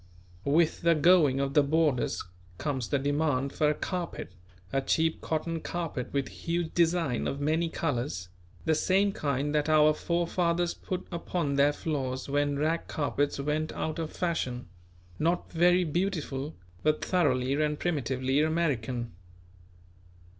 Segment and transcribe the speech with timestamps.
[0.47, 2.23] With the going of the boarders
[2.57, 4.31] comes the demand for a carpet;
[4.73, 8.27] a cheap cotton carpet with huge design of many colours,
[8.65, 13.99] the same kind that our forefathers put upon their floors when rag carpets went out
[13.99, 14.67] of fashion;
[15.19, 19.11] not very beautiful; but thoroughly and primitively American.